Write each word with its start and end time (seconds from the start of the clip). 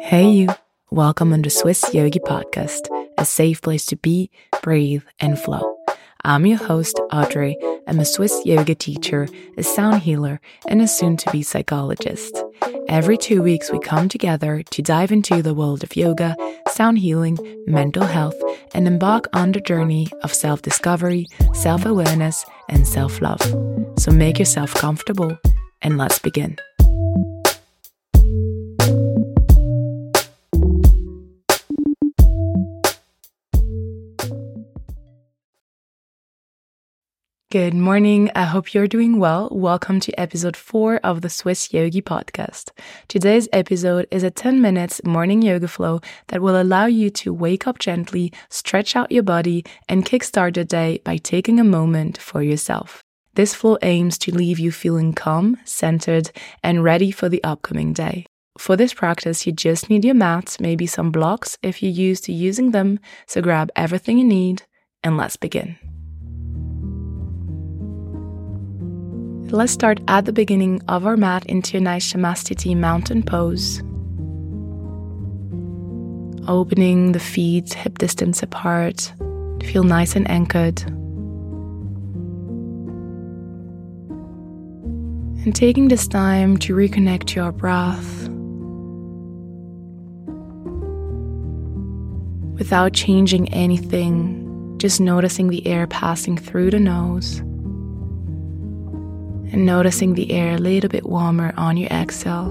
Hey, 0.00 0.28
you. 0.28 0.48
Welcome 0.90 1.32
on 1.32 1.40
the 1.40 1.48
Swiss 1.48 1.94
Yogi 1.94 2.18
Podcast, 2.18 2.88
a 3.16 3.24
safe 3.24 3.62
place 3.62 3.86
to 3.86 3.96
be, 3.96 4.30
breathe, 4.62 5.04
and 5.20 5.38
flow. 5.38 5.74
I'm 6.22 6.44
your 6.44 6.58
host, 6.58 7.00
Audrey. 7.10 7.56
I'm 7.86 7.98
a 7.98 8.04
Swiss 8.04 8.44
yoga 8.44 8.74
teacher, 8.74 9.26
a 9.56 9.62
sound 9.62 10.02
healer, 10.02 10.38
and 10.68 10.82
a 10.82 10.88
soon 10.88 11.16
to 11.16 11.30
be 11.30 11.42
psychologist. 11.42 12.44
Every 12.88 13.16
two 13.16 13.42
weeks, 13.42 13.72
we 13.72 13.78
come 13.78 14.10
together 14.10 14.62
to 14.62 14.82
dive 14.82 15.12
into 15.12 15.40
the 15.40 15.54
world 15.54 15.82
of 15.82 15.96
yoga, 15.96 16.36
sound 16.68 16.98
healing, 16.98 17.38
mental 17.66 18.04
health, 18.04 18.36
and 18.74 18.86
embark 18.86 19.28
on 19.32 19.52
the 19.52 19.62
journey 19.62 20.08
of 20.22 20.34
self 20.34 20.60
discovery, 20.60 21.26
self 21.54 21.86
awareness, 21.86 22.44
and 22.68 22.86
self 22.86 23.22
love. 23.22 23.40
So 23.98 24.10
make 24.10 24.38
yourself 24.38 24.74
comfortable 24.74 25.38
and 25.80 25.96
let's 25.96 26.18
begin. 26.18 26.58
Good 37.50 37.74
morning. 37.74 38.30
I 38.36 38.44
hope 38.44 38.74
you're 38.74 38.86
doing 38.86 39.18
well. 39.18 39.48
Welcome 39.50 39.98
to 40.00 40.20
episode 40.20 40.56
four 40.56 40.98
of 40.98 41.20
the 41.20 41.28
Swiss 41.28 41.74
Yogi 41.74 42.00
podcast. 42.00 42.70
Today's 43.08 43.48
episode 43.52 44.06
is 44.12 44.22
a 44.22 44.30
10 44.30 44.62
minutes 44.62 45.02
morning 45.02 45.42
yoga 45.42 45.66
flow 45.66 46.00
that 46.28 46.40
will 46.42 46.62
allow 46.62 46.86
you 46.86 47.10
to 47.10 47.34
wake 47.34 47.66
up 47.66 47.80
gently, 47.80 48.32
stretch 48.50 48.94
out 48.94 49.10
your 49.10 49.24
body, 49.24 49.64
and 49.88 50.06
kickstart 50.06 50.54
the 50.54 50.64
day 50.64 51.00
by 51.04 51.16
taking 51.16 51.58
a 51.58 51.64
moment 51.64 52.18
for 52.18 52.40
yourself. 52.40 53.02
This 53.34 53.52
flow 53.52 53.78
aims 53.82 54.16
to 54.18 54.32
leave 54.32 54.60
you 54.60 54.70
feeling 54.70 55.12
calm, 55.12 55.56
centered, 55.64 56.30
and 56.62 56.84
ready 56.84 57.10
for 57.10 57.28
the 57.28 57.42
upcoming 57.42 57.92
day. 57.92 58.26
For 58.58 58.76
this 58.76 58.94
practice, 58.94 59.44
you 59.44 59.50
just 59.52 59.90
need 59.90 60.04
your 60.04 60.14
mat, 60.14 60.56
maybe 60.60 60.86
some 60.86 61.10
blocks 61.10 61.58
if 61.64 61.82
you're 61.82 61.90
used 61.90 62.22
to 62.26 62.32
using 62.32 62.70
them. 62.70 63.00
So 63.26 63.42
grab 63.42 63.72
everything 63.74 64.18
you 64.18 64.24
need 64.24 64.62
and 65.02 65.16
let's 65.16 65.36
begin. 65.36 65.89
Let's 69.52 69.72
start 69.72 69.98
at 70.06 70.26
the 70.26 70.32
beginning 70.32 70.80
of 70.86 71.04
our 71.04 71.16
mat 71.16 71.44
into 71.46 71.78
a 71.78 71.80
nice 71.80 72.12
Samasthiti 72.12 72.76
mountain 72.76 73.24
pose. 73.24 73.82
Opening 76.48 77.10
the 77.10 77.18
feet 77.18 77.74
hip 77.74 77.98
distance 77.98 78.44
apart 78.44 79.12
feel 79.64 79.82
nice 79.82 80.14
and 80.14 80.30
anchored. 80.30 80.80
And 85.42 85.52
taking 85.52 85.88
this 85.88 86.06
time 86.06 86.56
to 86.58 86.76
reconnect 86.76 87.24
to 87.28 87.40
your 87.40 87.50
breath 87.50 88.28
without 92.56 92.92
changing 92.92 93.52
anything, 93.52 94.76
just 94.78 95.00
noticing 95.00 95.48
the 95.48 95.66
air 95.66 95.88
passing 95.88 96.36
through 96.38 96.70
the 96.70 96.78
nose 96.78 97.42
and 99.52 99.66
noticing 99.66 100.14
the 100.14 100.30
air 100.30 100.54
a 100.54 100.58
little 100.58 100.88
bit 100.88 101.04
warmer 101.04 101.52
on 101.56 101.76
your 101.76 101.90
exhale. 101.90 102.50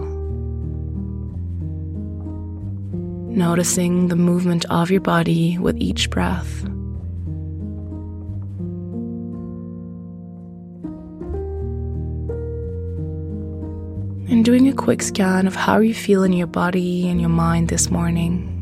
Noticing 3.29 4.09
the 4.09 4.17
movement 4.17 4.65
of 4.65 4.91
your 4.91 5.01
body 5.01 5.57
with 5.57 5.77
each 5.77 6.09
breath. 6.09 6.63
And 14.29 14.43
doing 14.45 14.67
a 14.67 14.73
quick 14.73 15.01
scan 15.01 15.47
of 15.47 15.55
how 15.55 15.79
you 15.79 15.93
feel 15.93 16.23
in 16.23 16.33
your 16.33 16.47
body 16.47 17.07
and 17.07 17.19
your 17.19 17.29
mind 17.29 17.69
this 17.69 17.89
morning. 17.89 18.58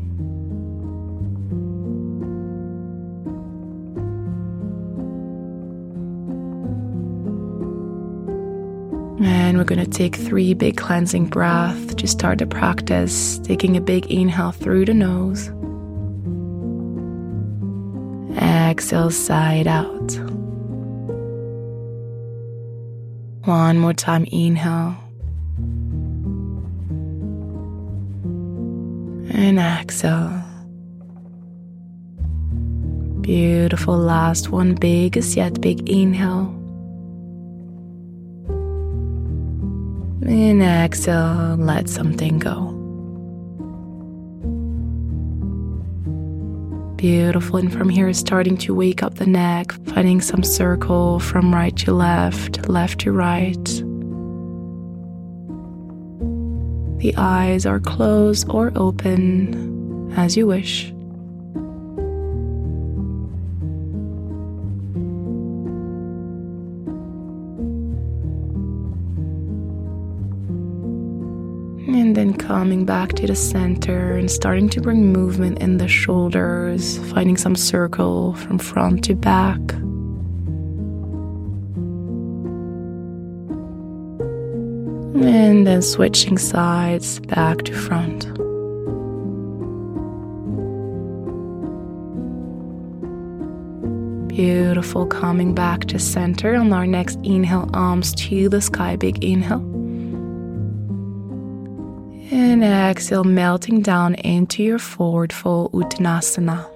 And 9.20 9.58
we're 9.58 9.64
going 9.64 9.84
to 9.84 9.90
take 9.90 10.14
three 10.14 10.54
big 10.54 10.76
cleansing 10.76 11.26
breaths 11.26 11.94
to 11.96 12.06
start 12.06 12.38
the 12.38 12.46
practice, 12.46 13.38
taking 13.40 13.76
a 13.76 13.80
big 13.80 14.06
inhale 14.06 14.52
through 14.52 14.84
the 14.84 14.94
nose. 14.94 15.50
Exhale 18.40 19.10
side 19.10 19.66
out. 19.66 20.12
One 23.44 23.78
more 23.78 23.94
time, 23.94 24.24
inhale. 24.30 24.96
And 29.30 29.58
exhale. 29.58 30.44
Beautiful. 33.20 33.96
Last 33.96 34.50
one, 34.50 34.74
biggest 34.74 35.36
yet 35.36 35.60
big 35.60 35.88
inhale. 35.88 36.57
And 40.28 40.62
exhale, 40.62 41.56
let 41.56 41.88
something 41.88 42.38
go. 42.38 42.74
Beautiful. 46.96 47.56
And 47.56 47.72
from 47.72 47.88
here, 47.88 48.12
starting 48.12 48.58
to 48.58 48.74
wake 48.74 49.02
up 49.02 49.14
the 49.14 49.26
neck, 49.26 49.72
finding 49.86 50.20
some 50.20 50.42
circle 50.42 51.18
from 51.18 51.54
right 51.54 51.74
to 51.78 51.94
left, 51.94 52.68
left 52.68 53.00
to 53.00 53.12
right. 53.12 53.64
The 56.98 57.14
eyes 57.16 57.64
are 57.64 57.80
closed 57.80 58.50
or 58.50 58.70
open 58.76 60.12
as 60.14 60.36
you 60.36 60.46
wish. 60.46 60.92
Coming 72.58 72.84
back 72.84 73.12
to 73.12 73.24
the 73.24 73.36
center 73.36 74.16
and 74.16 74.28
starting 74.28 74.68
to 74.68 74.80
bring 74.80 75.12
movement 75.12 75.60
in 75.60 75.78
the 75.78 75.86
shoulders, 75.86 76.98
finding 77.12 77.36
some 77.36 77.54
circle 77.54 78.34
from 78.34 78.58
front 78.58 79.04
to 79.04 79.14
back. 79.14 79.60
And 85.22 85.68
then 85.68 85.82
switching 85.82 86.36
sides 86.36 87.20
back 87.20 87.58
to 87.58 87.72
front. 87.72 88.26
Beautiful, 94.26 95.06
coming 95.06 95.54
back 95.54 95.82
to 95.82 96.00
center 96.00 96.56
on 96.56 96.72
our 96.72 96.88
next 96.88 97.20
inhale, 97.22 97.70
arms 97.72 98.12
to 98.16 98.48
the 98.48 98.60
sky, 98.60 98.96
big 98.96 99.22
inhale. 99.22 99.77
And 102.60 102.64
exhale, 102.90 103.22
melting 103.22 103.82
down 103.82 104.16
into 104.16 104.64
your 104.64 104.80
forward 104.80 105.32
fold 105.32 105.70
Uttanasana. 105.70 106.68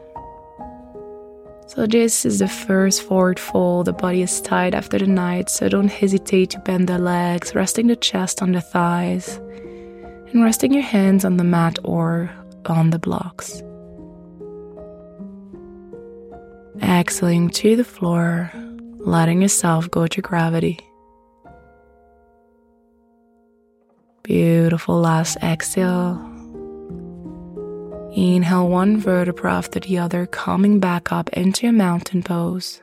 So, 1.66 1.88
this 1.88 2.24
is 2.24 2.38
the 2.38 2.46
first 2.46 3.02
forward 3.02 3.40
fold. 3.40 3.86
The 3.86 3.92
body 3.92 4.22
is 4.22 4.40
tight 4.40 4.74
after 4.74 4.96
the 4.96 5.08
night, 5.08 5.50
so 5.50 5.68
don't 5.68 5.88
hesitate 5.88 6.50
to 6.50 6.60
bend 6.60 6.88
the 6.88 6.98
legs, 6.98 7.56
resting 7.56 7.88
the 7.88 7.96
chest 7.96 8.42
on 8.42 8.52
the 8.52 8.60
thighs, 8.60 9.38
and 10.30 10.44
resting 10.44 10.72
your 10.72 10.84
hands 10.84 11.24
on 11.24 11.36
the 11.36 11.42
mat 11.42 11.80
or 11.82 12.30
on 12.66 12.90
the 12.90 13.00
blocks. 13.00 13.60
Exhaling 16.80 17.50
to 17.50 17.74
the 17.74 17.84
floor, 17.84 18.52
letting 19.00 19.42
yourself 19.42 19.90
go 19.90 20.06
to 20.06 20.22
gravity. 20.22 20.78
Beautiful 24.32 24.98
last 24.98 25.36
exhale. 25.42 26.18
Inhale 28.14 28.66
one 28.66 28.96
vertebra 28.98 29.52
after 29.52 29.78
the 29.78 29.98
other, 29.98 30.24
coming 30.24 30.80
back 30.80 31.12
up 31.12 31.28
into 31.34 31.68
a 31.68 31.72
mountain 31.72 32.22
pose. 32.22 32.80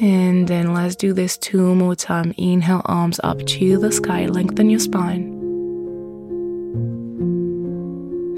And 0.00 0.48
then 0.48 0.74
let's 0.74 0.96
do 0.96 1.12
this 1.12 1.38
two 1.38 1.76
more 1.76 1.94
times. 1.94 2.34
Inhale, 2.36 2.82
arms 2.86 3.20
up 3.22 3.38
to 3.46 3.78
the 3.78 3.92
sky, 3.92 4.26
lengthen 4.26 4.68
your 4.68 4.80
spine. 4.80 5.28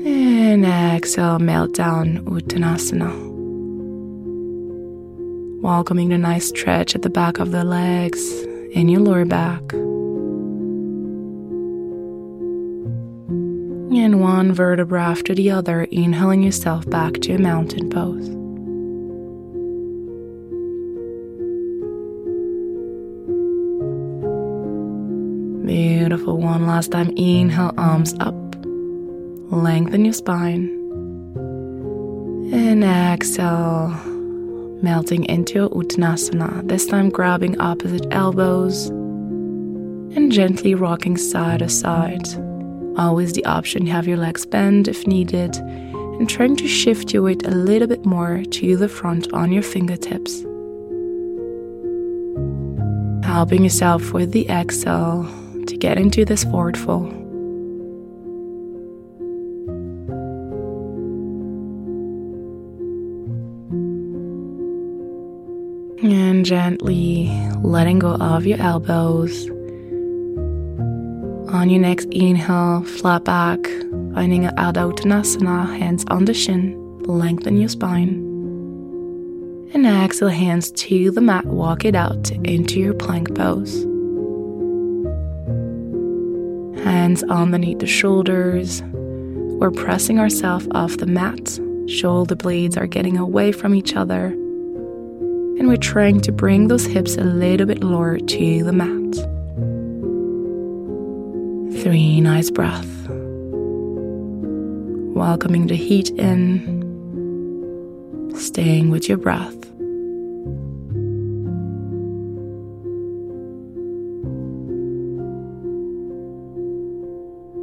And 0.04 0.66
exhale, 0.66 1.38
melt 1.38 1.72
down, 1.72 2.18
Uttanasana 2.26 3.43
welcoming 5.64 6.10
the 6.10 6.18
nice 6.18 6.48
stretch 6.48 6.94
at 6.94 7.00
the 7.00 7.08
back 7.08 7.38
of 7.38 7.50
the 7.50 7.64
legs 7.64 8.22
in 8.74 8.86
your 8.86 9.00
lower 9.00 9.24
back. 9.24 9.62
And 13.96 14.20
one 14.20 14.52
vertebra 14.52 15.02
after 15.02 15.34
the 15.34 15.50
other, 15.50 15.84
inhaling 15.84 16.42
yourself 16.42 16.88
back 16.90 17.14
to 17.22 17.32
a 17.32 17.38
mountain 17.38 17.88
pose. 17.88 18.28
Beautiful. 25.64 26.36
One 26.36 26.66
last 26.66 26.92
time. 26.92 27.08
Inhale, 27.16 27.72
arms 27.78 28.12
up. 28.20 28.34
Lengthen 29.50 30.04
your 30.04 30.12
spine. 30.12 30.68
And 32.52 32.84
exhale, 32.84 33.98
melting 34.84 35.24
into 35.24 35.54
your 35.54 35.70
Uttanasana. 35.70 36.68
This 36.68 36.86
time, 36.86 37.08
grabbing 37.08 37.58
opposite 37.58 38.06
elbows 38.12 38.88
and 38.88 40.30
gently 40.30 40.74
rocking 40.74 41.16
side 41.16 41.60
to 41.60 41.68
side. 41.68 42.28
Always 42.96 43.32
the 43.32 43.44
option 43.46 43.86
to 43.86 43.90
have 43.90 44.06
your 44.06 44.18
legs 44.18 44.46
bend 44.46 44.86
if 44.86 45.06
needed, 45.06 45.56
and 45.56 46.28
trying 46.28 46.54
to 46.56 46.68
shift 46.68 47.12
your 47.12 47.22
weight 47.22 47.44
a 47.44 47.50
little 47.50 47.88
bit 47.88 48.04
more 48.04 48.42
to 48.44 48.76
the 48.76 48.88
front 48.88 49.32
on 49.32 49.50
your 49.50 49.64
fingertips. 49.64 50.42
Helping 53.26 53.64
yourself 53.64 54.12
with 54.12 54.30
the 54.30 54.48
exhale 54.48 55.24
to 55.66 55.76
get 55.76 55.98
into 55.98 56.24
this 56.24 56.44
forward 56.44 56.76
fold. 56.76 57.23
Gently 66.44 67.30
letting 67.62 68.00
go 68.00 68.16
of 68.16 68.44
your 68.46 68.60
elbows 68.60 69.48
on 71.48 71.70
your 71.70 71.80
next 71.80 72.04
inhale, 72.12 72.82
flat 72.82 73.24
back, 73.24 73.64
finding 74.12 74.42
Ardha 74.42 74.92
Uttanasana, 74.92 75.78
hands 75.78 76.04
on 76.08 76.26
the 76.26 76.34
shin, 76.34 76.74
lengthen 77.04 77.56
your 77.56 77.70
spine. 77.70 78.20
And 79.72 79.86
exhale, 79.86 80.28
hands 80.28 80.70
to 80.72 81.10
the 81.12 81.22
mat, 81.22 81.46
walk 81.46 81.86
it 81.86 81.94
out 81.94 82.30
into 82.30 82.78
your 82.78 82.92
plank 82.92 83.34
pose. 83.34 83.82
Hands 86.84 87.22
underneath 87.22 87.78
the 87.78 87.86
shoulders. 87.86 88.82
We're 88.82 89.70
pressing 89.70 90.18
ourselves 90.18 90.68
off 90.72 90.98
the 90.98 91.06
mat. 91.06 91.58
Shoulder 91.88 92.36
blades 92.36 92.76
are 92.76 92.86
getting 92.86 93.16
away 93.16 93.50
from 93.50 93.74
each 93.74 93.96
other. 93.96 94.36
And 95.58 95.68
we're 95.68 95.76
trying 95.76 96.20
to 96.22 96.32
bring 96.32 96.68
those 96.68 96.86
hips 96.86 97.16
a 97.16 97.24
little 97.24 97.66
bit 97.66 97.82
lower 97.82 98.18
to 98.18 98.64
the 98.64 98.72
mat 98.72 99.04
three 101.84 102.18
nice 102.18 102.50
breaths. 102.50 102.88
Welcoming 105.14 105.66
the 105.66 105.76
heat 105.76 106.08
in, 106.12 106.82
staying 108.36 108.88
with 108.90 109.06
your 109.06 109.18
breath. 109.18 109.52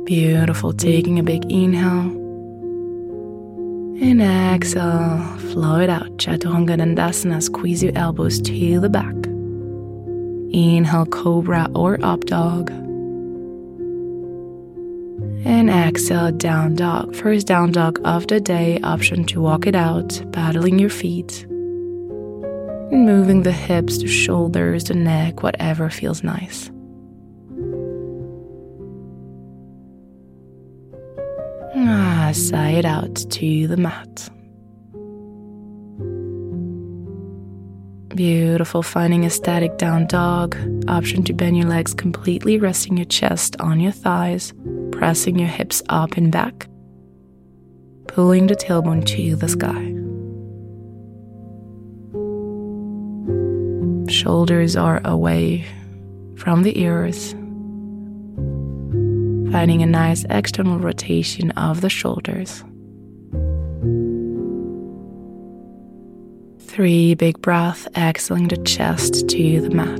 Beautiful, 0.05 0.73
taking 0.73 1.17
a 1.17 1.23
big 1.23 1.51
inhale. 1.51 2.20
And 4.01 4.19
exhale, 4.19 5.37
flow 5.51 5.79
it 5.79 5.87
out. 5.87 6.17
Chaturanga 6.17 6.75
Dandasana, 6.75 7.39
squeeze 7.43 7.83
your 7.83 7.95
elbows 7.95 8.41
to 8.41 8.79
the 8.79 8.89
back. 8.89 9.13
Inhale, 10.51 11.05
cobra 11.05 11.69
or 11.75 12.03
up 12.03 12.21
dog. 12.21 12.71
And 15.45 15.69
exhale, 15.69 16.31
down 16.31 16.73
dog. 16.73 17.15
First 17.15 17.45
down 17.45 17.73
dog 17.73 18.01
of 18.03 18.25
the 18.25 18.39
day, 18.41 18.79
option 18.81 19.23
to 19.25 19.39
walk 19.39 19.67
it 19.67 19.75
out, 19.75 20.19
paddling 20.31 20.79
your 20.79 20.89
feet. 20.89 21.45
Moving 22.91 23.43
the 23.43 23.51
hips, 23.51 23.99
the 23.99 24.07
shoulders, 24.07 24.85
the 24.85 24.95
neck, 24.95 25.43
whatever 25.43 25.91
feels 25.91 26.23
nice. 26.23 26.71
Sigh 32.33 32.71
it 32.71 32.85
out 32.85 33.15
to 33.15 33.67
the 33.67 33.77
mat. 33.77 34.29
Beautiful, 38.15 38.83
finding 38.83 39.25
a 39.25 39.29
static 39.29 39.77
down 39.77 40.05
dog. 40.07 40.55
Option 40.87 41.23
to 41.23 41.33
bend 41.33 41.57
your 41.57 41.67
legs 41.67 41.93
completely, 41.93 42.57
resting 42.57 42.97
your 42.97 43.05
chest 43.05 43.55
on 43.59 43.79
your 43.79 43.93
thighs 43.93 44.53
pressing 45.01 45.39
your 45.39 45.47
hips 45.47 45.81
up 45.89 46.15
and 46.15 46.31
back, 46.31 46.67
pulling 48.07 48.45
the 48.45 48.55
tailbone 48.55 49.03
to 49.03 49.35
the 49.35 49.49
sky. 49.49 49.87
Shoulders 54.11 54.75
are 54.75 55.01
away 55.03 55.65
from 56.35 56.61
the 56.61 56.79
ears, 56.79 57.33
finding 59.51 59.83
a 59.83 59.85
nice 59.85 60.25
external 60.29 60.79
rotation 60.79 61.51
of 61.51 61.81
the 61.81 61.89
shoulders. 61.89 62.63
Three 66.59 67.15
big 67.15 67.41
breaths, 67.41 67.87
exhaling 67.97 68.47
the 68.47 68.57
chest 68.57 69.27
to 69.27 69.61
the 69.61 69.69
mat. 69.69 69.99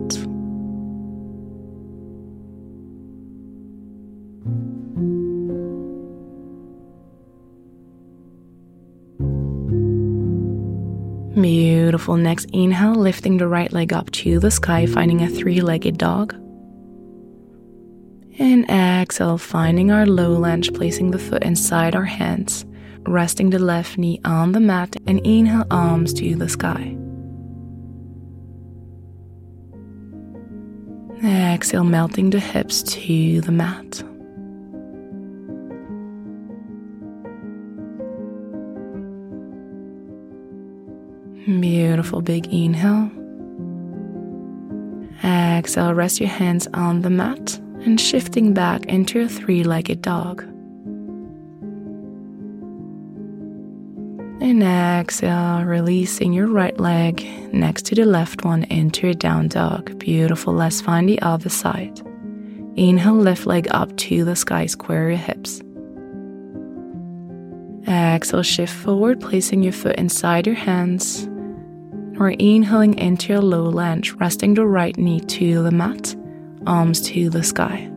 Beautiful. 11.41 12.15
Next 12.15 12.49
inhale, 12.53 12.95
lifting 12.95 13.37
the 13.37 13.47
right 13.47 13.71
leg 13.73 13.91
up 13.91 14.09
to 14.11 14.39
the 14.39 14.51
sky, 14.51 14.85
finding 14.85 15.21
a 15.21 15.27
three 15.29 15.59
legged 15.59 15.97
dog. 15.97 16.40
And 18.41 18.67
exhale, 18.71 19.37
finding 19.37 19.91
our 19.91 20.07
low 20.07 20.31
lunge, 20.31 20.73
placing 20.73 21.11
the 21.11 21.19
foot 21.19 21.43
inside 21.43 21.95
our 21.95 22.05
hands, 22.05 22.65
resting 23.05 23.51
the 23.51 23.59
left 23.59 23.99
knee 23.99 24.19
on 24.25 24.53
the 24.53 24.59
mat, 24.59 24.95
and 25.05 25.19
inhale, 25.23 25.67
arms 25.69 26.11
to 26.15 26.35
the 26.35 26.49
sky. 26.49 26.97
Exhale, 31.23 31.83
melting 31.83 32.31
the 32.31 32.39
hips 32.39 32.81
to 32.81 33.41
the 33.41 33.51
mat. 33.51 34.03
Beautiful 41.45 42.21
big 42.21 42.51
inhale. 42.51 43.11
Exhale, 45.23 45.93
rest 45.93 46.19
your 46.19 46.29
hands 46.29 46.67
on 46.73 47.03
the 47.03 47.11
mat 47.11 47.61
and 47.85 47.99
shifting 47.99 48.53
back 48.53 48.85
into 48.85 49.21
a 49.21 49.27
three 49.27 49.63
legged 49.63 50.01
dog. 50.01 50.43
And 54.41 54.63
exhale, 54.63 55.63
releasing 55.63 56.33
your 56.33 56.47
right 56.47 56.79
leg 56.79 57.23
next 57.53 57.85
to 57.87 57.95
the 57.95 58.05
left 58.05 58.43
one 58.43 58.63
into 58.65 59.09
a 59.09 59.13
down 59.13 59.47
dog. 59.47 59.99
Beautiful. 59.99 60.53
Let's 60.53 60.81
find 60.81 61.07
the 61.07 61.21
other 61.21 61.49
side. 61.49 62.01
Inhale, 62.75 63.15
left 63.15 63.45
leg 63.45 63.67
up 63.71 63.95
to 63.97 64.25
the 64.25 64.35
sky, 64.35 64.65
square 64.65 65.09
your 65.09 65.17
hips. 65.17 65.61
Exhale, 67.87 68.43
shift 68.43 68.73
forward, 68.73 69.21
placing 69.21 69.63
your 69.63 69.73
foot 69.73 69.95
inside 69.97 70.47
your 70.47 70.55
hands 70.55 71.27
or 72.21 72.29
inhaling 72.29 72.97
into 72.99 73.33
your 73.33 73.41
low 73.41 73.63
lunge, 73.63 74.13
resting 74.13 74.53
the 74.53 74.65
right 74.65 74.95
knee 74.97 75.19
to 75.19 75.63
the 75.63 75.71
mat, 75.71 76.15
arms 76.67 77.01
to 77.01 77.29
the 77.29 77.43
sky. 77.43 77.89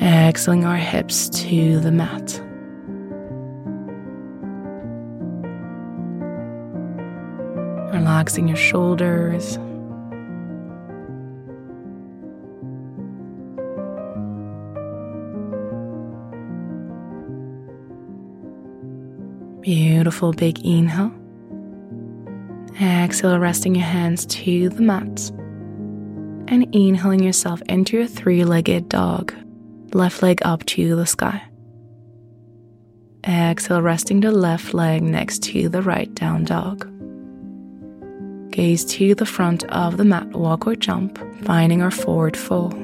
Exhaling 0.00 0.64
our 0.64 0.76
hips 0.76 1.28
to 1.30 1.80
the 1.80 1.92
mat. 1.92 2.40
Relaxing 7.94 8.48
your 8.48 8.56
shoulders. 8.56 9.58
Beautiful 19.60 20.32
big 20.32 20.58
inhale. 20.66 21.12
Exhale, 22.80 23.38
resting 23.38 23.74
your 23.74 23.84
hands 23.84 24.26
to 24.26 24.68
the 24.68 24.82
mat. 24.82 25.30
And 26.46 26.74
inhaling 26.74 27.22
yourself 27.22 27.62
into 27.68 28.00
a 28.00 28.06
three 28.06 28.44
legged 28.44 28.88
dog, 28.88 29.34
left 29.92 30.22
leg 30.22 30.40
up 30.44 30.64
to 30.66 30.94
the 30.94 31.06
sky. 31.06 31.42
Exhale, 33.26 33.80
resting 33.80 34.20
the 34.20 34.30
left 34.30 34.74
leg 34.74 35.02
next 35.02 35.42
to 35.44 35.68
the 35.68 35.80
right 35.80 36.14
down 36.14 36.44
dog. 36.44 36.90
Gaze 38.50 38.84
to 38.84 39.14
the 39.14 39.26
front 39.26 39.64
of 39.64 39.96
the 39.96 40.04
mat, 40.04 40.28
walk 40.32 40.66
or 40.66 40.76
jump, 40.76 41.18
finding 41.44 41.80
our 41.80 41.90
forward 41.90 42.36
fold. 42.36 42.74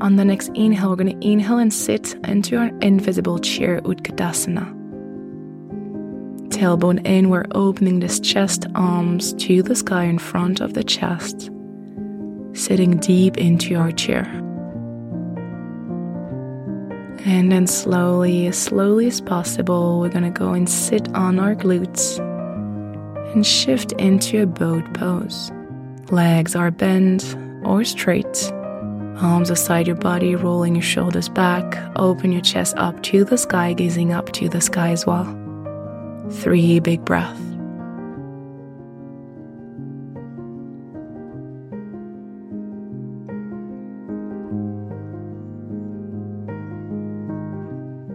On 0.00 0.16
the 0.16 0.24
next 0.24 0.48
inhale, 0.54 0.90
we're 0.90 0.96
going 0.96 1.20
to 1.20 1.26
inhale 1.26 1.58
and 1.58 1.72
sit 1.72 2.14
into 2.24 2.56
our 2.56 2.70
invisible 2.80 3.38
chair 3.38 3.80
Utkatasana 3.82 4.85
tailbone 6.56 7.06
in, 7.06 7.28
we're 7.28 7.44
opening 7.50 8.00
this 8.00 8.18
chest, 8.18 8.66
arms 8.74 9.34
to 9.34 9.62
the 9.62 9.76
sky 9.76 10.04
in 10.04 10.18
front 10.18 10.60
of 10.60 10.72
the 10.72 10.82
chest, 10.82 11.50
sitting 12.54 12.96
deep 12.96 13.36
into 13.36 13.70
your 13.70 13.92
chair. 13.92 14.24
And 17.26 17.52
then 17.52 17.66
slowly, 17.66 18.46
as 18.46 18.56
slowly 18.56 19.06
as 19.06 19.20
possible, 19.20 20.00
we're 20.00 20.08
gonna 20.08 20.30
go 20.30 20.54
and 20.54 20.68
sit 20.68 21.14
on 21.14 21.38
our 21.38 21.54
glutes 21.54 22.18
and 23.34 23.46
shift 23.46 23.92
into 23.92 24.42
a 24.42 24.46
boat 24.46 24.84
pose. 24.94 25.52
Legs 26.10 26.56
are 26.56 26.70
bent 26.70 27.36
or 27.64 27.84
straight. 27.84 28.50
Arms 29.20 29.50
aside 29.50 29.86
your 29.86 29.96
body, 29.96 30.34
rolling 30.34 30.74
your 30.74 30.82
shoulders 30.82 31.28
back. 31.28 31.76
Open 31.96 32.32
your 32.32 32.42
chest 32.42 32.74
up 32.78 33.02
to 33.02 33.24
the 33.24 33.36
sky, 33.36 33.74
gazing 33.74 34.12
up 34.12 34.32
to 34.32 34.48
the 34.48 34.60
sky 34.60 34.90
as 34.90 35.04
well. 35.04 35.45
Three 36.30 36.80
big 36.80 37.04
breaths. 37.04 37.40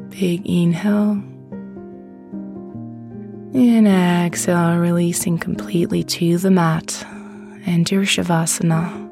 Big 0.10 0.46
inhale. 0.46 1.24
And 3.54 3.88
exhale, 3.88 4.78
releasing 4.78 5.38
completely 5.38 6.04
to 6.04 6.38
the 6.38 6.52
mat 6.52 7.06
and 7.66 7.90
your 7.90 8.04
Shavasana. 8.04 9.10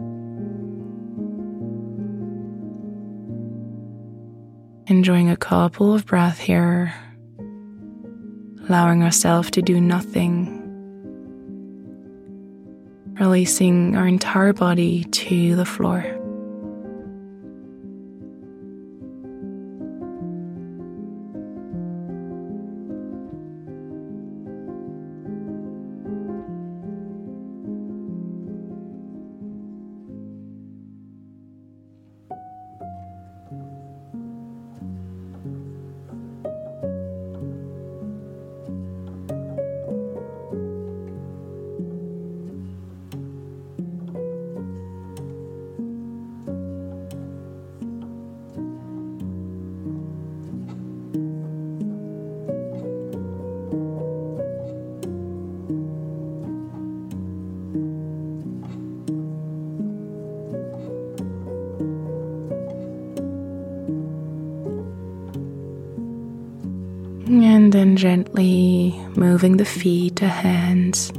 Enjoying 4.87 5.29
a 5.29 5.37
couple 5.37 5.93
of 5.93 6.05
breaths 6.05 6.39
here, 6.39 6.93
allowing 8.69 9.01
ourselves 9.03 9.49
to 9.51 9.61
do 9.63 9.81
nothing, 9.81 10.55
releasing 13.19 13.95
our 13.95 14.07
entire 14.07 14.53
body 14.53 15.03
to 15.05 15.55
the 15.55 15.65
floor. 15.65 16.18
And 67.69 67.73
then 67.75 67.97
gently 67.97 68.99
moving 69.15 69.57
the 69.57 69.63
feet 69.63 70.15
to 70.15 70.27
hands, 70.27 71.11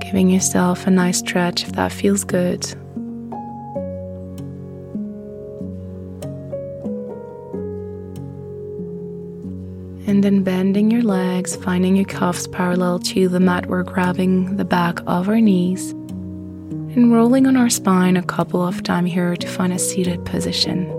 giving 0.00 0.30
yourself 0.30 0.86
a 0.86 0.90
nice 0.92 1.18
stretch 1.18 1.64
if 1.64 1.72
that 1.72 1.90
feels 1.90 2.22
good. 2.22 2.64
And 10.06 10.22
then 10.22 10.44
bending 10.44 10.92
your 10.92 11.02
legs, 11.02 11.56
finding 11.56 11.96
your 11.96 12.04
cuffs 12.04 12.46
parallel 12.46 13.00
to 13.00 13.28
the 13.28 13.40
mat. 13.40 13.66
We're 13.66 13.82
grabbing 13.82 14.58
the 14.58 14.64
back 14.64 15.00
of 15.08 15.28
our 15.28 15.40
knees 15.40 15.90
and 15.90 17.12
rolling 17.12 17.48
on 17.48 17.56
our 17.56 17.68
spine 17.68 18.16
a 18.16 18.22
couple 18.22 18.64
of 18.64 18.84
times 18.84 19.10
here 19.10 19.34
to 19.34 19.48
find 19.48 19.72
a 19.72 19.78
seated 19.80 20.24
position. 20.24 20.97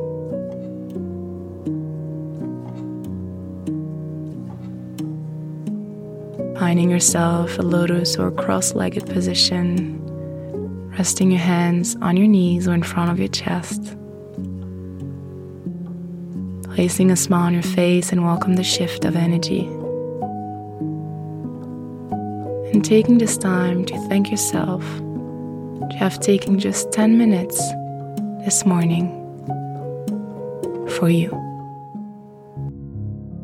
Finding 6.69 6.91
yourself 6.91 7.57
a 7.57 7.63
lotus 7.63 8.15
or 8.15 8.29
cross 8.29 8.75
legged 8.75 9.03
position, 9.07 9.99
resting 10.99 11.31
your 11.31 11.39
hands 11.39 11.97
on 11.99 12.15
your 12.15 12.27
knees 12.27 12.67
or 12.67 12.75
in 12.75 12.83
front 12.83 13.09
of 13.09 13.17
your 13.17 13.27
chest. 13.27 13.81
Placing 16.75 17.09
a 17.09 17.15
smile 17.15 17.47
on 17.47 17.53
your 17.53 17.63
face 17.63 18.11
and 18.11 18.23
welcome 18.23 18.53
the 18.53 18.63
shift 18.63 19.03
of 19.03 19.15
energy. 19.15 19.61
And 22.71 22.85
taking 22.85 23.17
this 23.17 23.35
time 23.35 23.83
to 23.85 23.97
thank 24.07 24.29
yourself 24.29 24.83
to 25.89 25.95
have 25.97 26.19
taken 26.19 26.59
just 26.59 26.91
10 26.91 27.17
minutes 27.17 27.57
this 28.45 28.63
morning 28.63 29.07
for 30.99 31.09
you. 31.09 31.31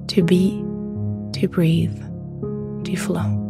To 0.10 0.22
be, 0.22 0.64
to 1.40 1.48
breathe 1.48 2.05
to 2.86 2.96
flow. 2.96 3.42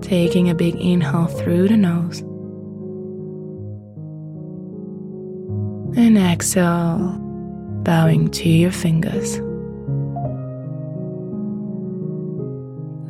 Taking 0.00 0.48
a 0.48 0.54
big 0.54 0.76
inhale 0.76 1.26
through 1.26 1.68
the 1.68 1.76
nose. 1.76 2.20
And 5.96 6.16
exhale, 6.16 7.18
bowing 7.82 8.30
to 8.30 8.48
your 8.48 8.70
fingers. 8.70 9.38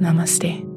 Namaste. 0.00 0.67